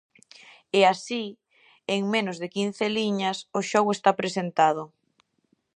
[0.79, 1.23] E así,
[1.95, 4.83] en menos de quince liñas, o xogo está presentado.